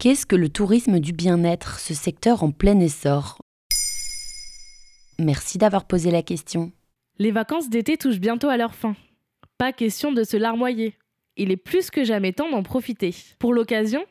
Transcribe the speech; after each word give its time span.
Qu'est-ce 0.00 0.24
que 0.24 0.34
le 0.34 0.48
tourisme 0.48 0.98
du 0.98 1.12
bien-être, 1.12 1.78
ce 1.78 1.92
secteur 1.92 2.42
en 2.42 2.52
plein 2.52 2.80
essor? 2.80 3.38
Merci 5.18 5.58
d'avoir 5.58 5.84
posé 5.84 6.10
la 6.10 6.22
question. 6.22 6.72
Les 7.18 7.30
vacances 7.30 7.68
d'été 7.68 7.98
touchent 7.98 8.18
bientôt 8.18 8.48
à 8.48 8.56
leur 8.56 8.74
fin. 8.74 8.96
Pas 9.58 9.74
question 9.74 10.10
de 10.10 10.24
se 10.24 10.38
larmoyer. 10.38 10.94
Il 11.36 11.50
est 11.50 11.58
plus 11.58 11.90
que 11.90 12.02
jamais 12.02 12.32
temps 12.32 12.50
d'en 12.50 12.62
profiter. 12.62 13.14
Pour 13.38 13.52
l'occasion, 13.52 14.02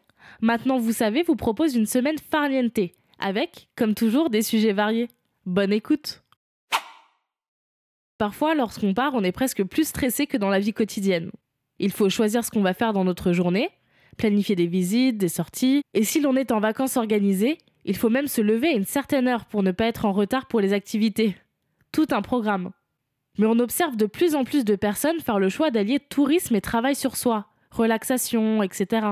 Maintenant 0.42 0.78
vous 0.78 0.92
savez 0.92 1.24
vous 1.24 1.36
propose 1.36 1.76
une 1.76 1.88
semaine 1.88 2.20
farniente, 2.20 2.92
avec, 3.18 3.68
comme 3.76 3.96
toujours, 3.96 4.30
des 4.30 4.44
sujets 4.44 4.74
variés. 4.74 5.08
Bonne 5.48 5.74
écoute 5.74 6.24
Parfois, 8.20 8.54
lorsqu'on 8.54 8.94
part, 8.94 9.16
on 9.16 9.24
est 9.24 9.32
presque 9.32 9.64
plus 9.64 9.88
stressé 9.88 10.28
que 10.28 10.38
dans 10.38 10.50
la 10.50 10.60
vie 10.60 10.74
quotidienne. 10.74 11.32
Il 11.80 11.92
faut 11.92 12.10
choisir 12.10 12.46
ce 12.46 12.52
qu'on 12.52 12.62
va 12.62 12.76
faire 12.76 12.94
dans 12.94 13.06
notre 13.06 13.34
journée, 13.34 13.72
planifier 14.20 14.56
des 14.56 14.68
visites, 14.68 15.18
des 15.18 15.30
sorties, 15.30 15.82
et 15.96 16.04
si 16.04 16.22
l'on 16.22 16.36
est 16.36 16.52
en 16.52 16.60
vacances 16.60 16.98
organisées, 16.98 17.58
il 17.86 17.96
faut 17.96 18.10
même 18.10 18.28
se 18.28 18.42
lever 18.42 18.68
à 18.68 18.78
une 18.78 18.86
certaine 18.86 19.28
heure 19.28 19.46
pour 19.46 19.64
ne 19.64 19.72
pas 19.72 19.86
être 19.86 20.06
en 20.06 20.12
retard 20.12 20.48
pour 20.48 20.60
les 20.60 20.74
activités. 20.74 21.36
Tout 21.92 22.08
un 22.12 22.22
programme. 22.22 22.70
Mais 23.40 23.48
on 23.48 23.58
observe 23.60 23.96
de 23.96 24.06
plus 24.06 24.36
en 24.36 24.44
plus 24.44 24.66
de 24.66 24.76
personnes 24.76 25.22
faire 25.22 25.40
le 25.40 25.50
choix 25.50 25.72
d'allier 25.72 26.00
tourisme 26.00 26.56
et 26.56 26.62
travail 26.62 26.94
sur 26.94 27.16
soi, 27.16 27.48
relaxation, 27.72 28.62
etc. 28.62 29.08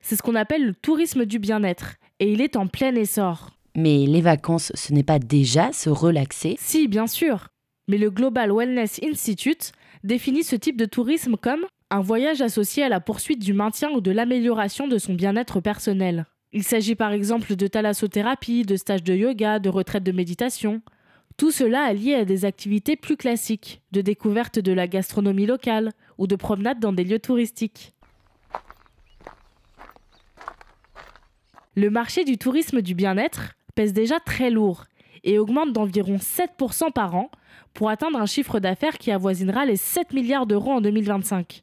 C'est 0.00 0.16
ce 0.16 0.22
qu'on 0.22 0.36
appelle 0.36 0.64
le 0.64 0.74
tourisme 0.74 1.26
du 1.26 1.38
bien-être, 1.38 1.96
et 2.20 2.32
il 2.32 2.40
est 2.40 2.56
en 2.56 2.68
plein 2.68 2.94
essor. 2.94 3.50
Mais 3.76 4.06
les 4.06 4.20
vacances, 4.20 4.70
ce 4.74 4.92
n'est 4.92 5.02
pas 5.02 5.18
déjà 5.18 5.72
se 5.72 5.90
relaxer? 5.90 6.56
Si, 6.58 6.86
bien 6.86 7.08
sûr. 7.08 7.48
Mais 7.88 7.98
le 7.98 8.10
Global 8.10 8.52
Wellness 8.52 9.00
Institute 9.02 9.72
définit 10.04 10.44
ce 10.44 10.56
type 10.56 10.76
de 10.76 10.84
tourisme 10.84 11.36
comme 11.36 11.66
un 11.92 12.00
voyage 12.00 12.40
associé 12.40 12.82
à 12.82 12.88
la 12.88 13.00
poursuite 13.00 13.38
du 13.38 13.52
maintien 13.52 13.90
ou 13.90 14.00
de 14.00 14.10
l'amélioration 14.10 14.88
de 14.88 14.96
son 14.96 15.12
bien-être 15.12 15.60
personnel. 15.60 16.24
Il 16.54 16.62
s'agit 16.62 16.94
par 16.94 17.12
exemple 17.12 17.54
de 17.54 17.66
thalassothérapie, 17.66 18.62
de 18.62 18.76
stages 18.76 19.02
de 19.02 19.14
yoga, 19.14 19.58
de 19.58 19.68
retraites 19.68 20.02
de 20.02 20.10
méditation. 20.10 20.80
Tout 21.36 21.50
cela 21.50 21.90
est 21.90 21.94
lié 21.94 22.14
à 22.14 22.24
des 22.24 22.46
activités 22.46 22.96
plus 22.96 23.18
classiques, 23.18 23.82
de 23.92 24.00
découverte 24.00 24.58
de 24.58 24.72
la 24.72 24.88
gastronomie 24.88 25.44
locale 25.44 25.92
ou 26.16 26.26
de 26.26 26.34
promenades 26.34 26.80
dans 26.80 26.94
des 26.94 27.04
lieux 27.04 27.18
touristiques. 27.18 27.92
Le 31.74 31.90
marché 31.90 32.24
du 32.24 32.38
tourisme 32.38 32.80
du 32.80 32.94
bien-être 32.94 33.52
pèse 33.74 33.92
déjà 33.92 34.18
très 34.18 34.50
lourd 34.50 34.84
et 35.24 35.38
augmente 35.38 35.74
d'environ 35.74 36.16
7% 36.16 36.90
par 36.92 37.16
an 37.16 37.30
pour 37.74 37.90
atteindre 37.90 38.18
un 38.18 38.26
chiffre 38.26 38.60
d'affaires 38.60 38.96
qui 38.96 39.10
avoisinera 39.10 39.66
les 39.66 39.76
7 39.76 40.14
milliards 40.14 40.46
d'euros 40.46 40.72
en 40.72 40.80
2025 40.80 41.60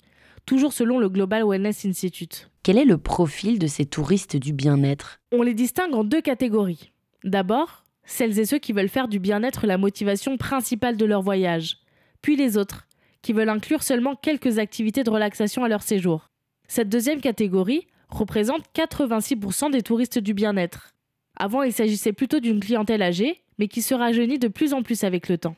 toujours 0.49 0.73
selon 0.73 0.97
le 0.97 1.09
Global 1.09 1.43
Wellness 1.47 1.85
Institute. 1.85 2.49
Quel 2.63 2.79
est 2.79 2.85
le 2.85 2.97
profil 2.97 3.59
de 3.59 3.67
ces 3.67 3.85
touristes 3.85 4.35
du 4.35 4.51
bien-être? 4.51 5.21
On 5.31 5.43
les 5.43 5.53
distingue 5.53 5.93
en 5.93 6.03
deux 6.03 6.21
catégories. 6.21 6.91
D'abord, 7.23 7.83
celles 8.03 8.39
et 8.39 8.45
ceux 8.45 8.57
qui 8.57 8.73
veulent 8.73 8.89
faire 8.89 9.07
du 9.07 9.19
bien-être 9.19 9.67
la 9.67 9.77
motivation 9.77 10.37
principale 10.37 10.97
de 10.97 11.05
leur 11.05 11.21
voyage, 11.21 11.77
puis 12.23 12.35
les 12.35 12.57
autres, 12.57 12.87
qui 13.21 13.31
veulent 13.31 13.47
inclure 13.47 13.83
seulement 13.83 14.15
quelques 14.15 14.57
activités 14.57 15.03
de 15.03 15.11
relaxation 15.11 15.63
à 15.63 15.69
leur 15.69 15.83
séjour. 15.83 16.31
Cette 16.67 16.89
deuxième 16.89 17.21
catégorie 17.21 17.85
représente 18.09 18.65
86% 18.73 19.71
des 19.71 19.83
touristes 19.83 20.17
du 20.17 20.33
bien-être. 20.33 20.95
Avant, 21.37 21.61
il 21.61 21.73
s'agissait 21.73 22.11
plutôt 22.11 22.39
d'une 22.39 22.59
clientèle 22.59 23.03
âgée, 23.03 23.43
mais 23.59 23.67
qui 23.67 23.83
se 23.83 23.93
rajeunit 23.93 24.39
de 24.39 24.47
plus 24.47 24.73
en 24.73 24.81
plus 24.81 25.03
avec 25.03 25.29
le 25.29 25.37
temps. 25.37 25.57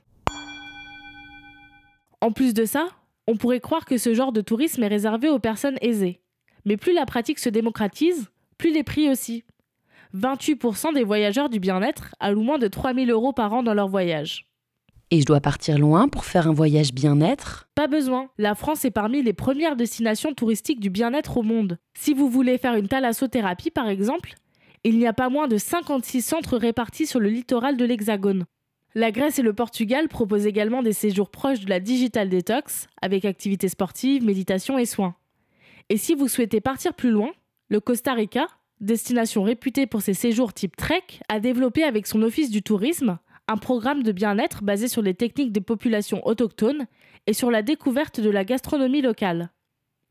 En 2.20 2.34
plus 2.34 2.54
de 2.54 2.66
ça, 2.66 2.90
on 3.32 3.38
pourrait 3.38 3.62
croire 3.62 3.86
que 3.86 3.98
ce 3.98 4.14
genre 4.14 4.34
de 4.34 4.42
tourisme 4.42 4.84
est 4.84 4.90
réservé 4.90 5.30
aux 5.30 5.40
personnes 5.40 5.78
aisées. 5.80 6.20
Mais 6.66 6.76
plus 6.76 6.94
la 6.94 7.06
pratique 7.06 7.40
se 7.40 7.48
démocratise, 7.48 8.30
plus 8.58 8.74
les 8.74 8.84
prix 8.84 9.10
aussi. 9.10 9.46
28% 10.14 10.94
des 10.94 11.06
voyageurs 11.06 11.48
du 11.48 11.62
bien-être 11.62 12.14
allouent 12.20 12.44
moins 12.44 12.60
de 12.60 12.68
3000 12.68 13.10
euros 13.10 13.32
par 13.32 13.54
an 13.54 13.64
dans 13.64 13.74
leur 13.74 13.88
voyage. 13.88 14.48
Et 15.12 15.22
je 15.22 15.26
dois 15.26 15.40
partir 15.40 15.80
loin 15.80 16.10
pour 16.10 16.26
faire 16.26 16.50
un 16.50 16.54
voyage 16.54 16.94
bien-être? 16.94 17.70
Pas 17.74 17.88
besoin. 17.88 18.28
La 18.38 18.54
France 18.54 18.84
est 18.84 18.92
parmi 18.92 19.24
les 19.24 19.34
premières 19.34 19.78
destinations 19.78 20.34
touristiques 20.34 20.82
du 20.82 20.90
bien-être 20.90 21.38
au 21.38 21.44
monde. 21.44 21.78
Si 21.98 22.14
vous 22.14 22.30
voulez 22.30 22.58
faire 22.58 22.76
une 22.76 22.90
thalassothérapie 22.90 23.72
par 23.72 23.88
exemple, 23.88 24.34
il 24.84 24.98
n'y 24.98 25.08
a 25.08 25.14
pas 25.14 25.30
moins 25.30 25.48
de 25.48 25.58
56 25.58 26.22
centres 26.22 26.58
répartis 26.58 27.08
sur 27.08 27.22
le 27.22 27.30
littoral 27.30 27.78
de 27.78 27.86
l'Hexagone. 27.86 28.44
La 28.94 29.12
Grèce 29.12 29.40
et 29.40 29.42
le 29.42 29.54
Portugal 29.54 30.10
proposent 30.10 30.48
également 30.48 30.84
des 30.84 30.92
séjours 30.92 31.30
proches 31.30 31.62
de 31.62 31.70
la 31.70 31.80
digital 31.80 32.28
detox, 32.28 32.88
avec 33.02 33.24
activités 33.24 33.70
sportives, 33.70 34.26
méditation 34.26 34.78
et 34.78 34.86
soins. 34.86 35.16
Et 35.88 35.96
si 35.96 36.14
vous 36.14 36.28
souhaitez 36.28 36.60
partir 36.60 36.94
plus 36.94 37.12
loin, 37.12 37.32
le 37.70 37.80
Costa 37.80 38.14
Rica, 38.14 38.48
destination 38.82 39.44
réputée 39.44 39.88
pour 39.88 40.02
ses 40.02 40.14
séjours 40.14 40.54
type 40.54 40.76
trek, 40.76 41.04
a 41.30 41.40
développé 41.40 41.84
avec 41.84 42.06
son 42.06 42.22
office 42.22 42.50
du 42.50 42.64
tourisme 42.64 43.18
un 43.48 43.58
programme 43.58 44.04
de 44.04 44.12
bien-être 44.12 44.62
basé 44.62 44.90
sur 44.90 45.02
les 45.02 45.14
techniques 45.14 45.54
des 45.54 45.62
populations 45.62 46.26
autochtones 46.28 46.86
et 47.28 47.34
sur 47.34 47.50
la 47.50 47.62
découverte 47.62 48.20
de 48.20 48.30
la 48.30 48.44
gastronomie 48.44 49.02
locale. 49.02 49.52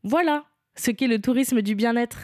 Voilà 0.03 0.45
ce 0.75 0.89
qu'est 0.89 1.07
le 1.07 1.21
tourisme 1.21 1.61
du 1.61 1.75
bien-être. 1.75 2.17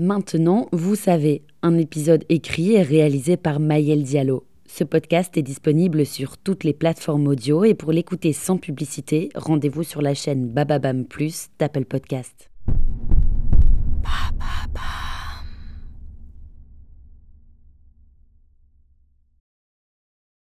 Maintenant, 0.00 0.68
vous 0.70 0.94
savez, 0.94 1.42
un 1.60 1.76
épisode 1.76 2.24
écrit 2.28 2.74
et 2.74 2.82
réalisé 2.82 3.36
par 3.36 3.58
Maël 3.58 4.04
Diallo. 4.04 4.44
Ce 4.68 4.84
podcast 4.84 5.36
est 5.36 5.42
disponible 5.42 6.06
sur 6.06 6.38
toutes 6.38 6.62
les 6.62 6.72
plateformes 6.72 7.26
audio 7.26 7.64
et 7.64 7.74
pour 7.74 7.90
l'écouter 7.90 8.32
sans 8.32 8.58
publicité, 8.58 9.28
rendez-vous 9.34 9.82
sur 9.82 10.00
la 10.00 10.14
chaîne 10.14 10.46
Bababam 10.46 11.04
Plus 11.04 11.48
d'Apple 11.58 11.84
Podcast. 11.84 12.47